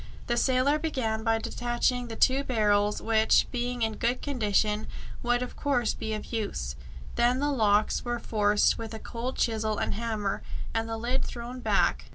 [0.25, 4.87] The sailor began by detaching the two barrels, which, being in good condition,
[5.21, 6.75] would of course be of use.
[7.17, 10.41] Then the locks were forced with a cold chisel and hammer,
[10.73, 12.05] and the lid thrown back.